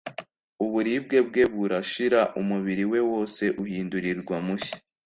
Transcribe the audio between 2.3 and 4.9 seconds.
umubiri we wose uhindurwa mushya.